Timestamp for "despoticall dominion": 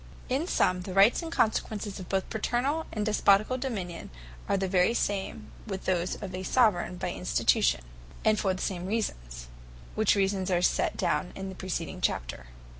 3.05-4.09